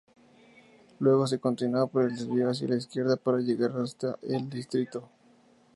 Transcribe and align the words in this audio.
Luego 0.97 1.27
se 1.27 1.37
continúa 1.39 1.85
por 1.85 2.01
el 2.05 2.15
desvío 2.15 2.49
hacia 2.49 2.67
la 2.67 2.75
izquierda 2.77 3.17
para 3.17 3.37
llegar 3.37 3.73
hasta 3.77 4.17
este 4.23 4.55
distrito. 4.55 5.07